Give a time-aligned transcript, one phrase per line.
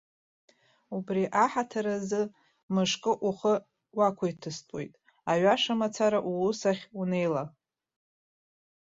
[0.95, 2.21] Убри аҳаҭыр азы
[2.73, 3.53] мышкы ухы
[3.97, 4.93] уақәиҭыстәуеит,
[5.31, 7.43] аҩаша мацара уус ахь унеила.